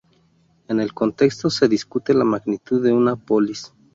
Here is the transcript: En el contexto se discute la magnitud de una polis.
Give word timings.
En 0.67 0.79
el 0.79 0.95
contexto 0.95 1.51
se 1.51 1.67
discute 1.67 2.15
la 2.15 2.23
magnitud 2.23 2.83
de 2.83 2.91
una 2.91 3.15
polis. 3.15 3.71